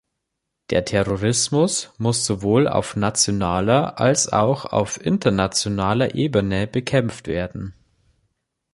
[0.71, 7.75] Der Terrorismus muss sowohl auf nationaler als auch auf internationaler Ebene bekämpft werden.